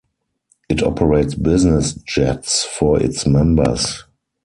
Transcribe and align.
It 0.67 0.81
operates 0.81 1.35
business 1.35 1.93
jets 1.93 2.63
for 2.65 2.99
its 2.99 3.27
members. 3.27 4.05